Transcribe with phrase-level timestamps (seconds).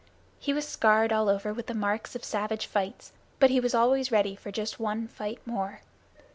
[0.39, 4.11] He was scarred all over with the marks of savage fights, but he was always
[4.11, 5.81] ready for just one fight more.